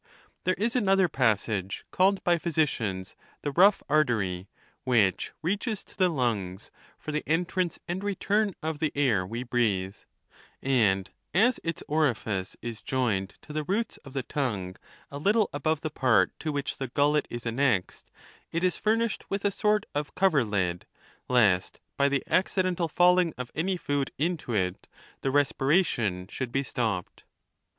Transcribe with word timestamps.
There 0.45 0.55
is 0.55 0.75
another 0.75 1.07
passage, 1.07 1.85
called 1.91 2.23
by 2.23 2.39
physicians 2.39 3.15
the 3.43 3.51
rough 3.51 3.83
artery,'' 3.87 4.47
which 4.83 5.31
reaches 5.43 5.83
to 5.83 5.95
the 5.95 6.09
lungs, 6.09 6.71
for 6.97 7.11
the 7.11 7.23
en 7.27 7.45
trance 7.45 7.77
and 7.87 8.03
return 8.03 8.55
of 8.63 8.79
the 8.79 8.91
air 8.95 9.27
we 9.27 9.43
breathe; 9.43 9.95
and 10.59 11.11
as 11.35 11.59
its 11.63 11.83
orifice 11.87 12.57
is 12.63 12.81
joined 12.81 13.35
to 13.43 13.53
the 13.53 13.63
roots 13.63 13.97
of 13.97 14.13
the 14.13 14.23
tongue 14.23 14.75
a 15.11 15.19
little 15.19 15.51
above 15.53 15.81
the 15.81 15.91
part 15.91 16.31
to 16.39 16.51
which 16.51 16.77
the 16.77 16.87
gullet 16.87 17.27
is 17.29 17.45
annexed, 17.45 18.09
it 18.51 18.63
is 18.63 18.77
furnished 18.77 19.29
with 19.29 19.45
a 19.45 19.51
sort 19.51 19.85
of 19.93 20.15
coverlid,' 20.15 20.87
lest, 21.29 21.79
by 21.95 22.09
the 22.09 22.23
accidental 22.25 22.87
falling 22.87 23.35
of 23.37 23.51
any 23.53 23.77
food 23.77 24.09
into 24.17 24.51
it, 24.55 24.87
the 25.21 25.29
respiration 25.29 26.25
should 26.27 26.51
be 26.51 26.63
stopped. 26.63 27.23